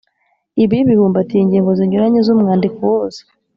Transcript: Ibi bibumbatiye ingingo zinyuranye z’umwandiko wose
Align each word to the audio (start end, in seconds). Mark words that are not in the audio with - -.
Ibi 0.63 0.77
bibumbatiye 0.87 1.41
ingingo 1.43 1.69
zinyuranye 1.79 2.19
z’umwandiko 2.25 2.79
wose 2.93 3.21